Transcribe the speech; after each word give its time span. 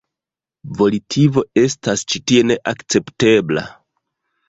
Volitivo 0.79 1.45
estas 1.65 2.07
ĉi 2.09 2.25
tie 2.33 2.49
neakceptebla. 2.55 3.71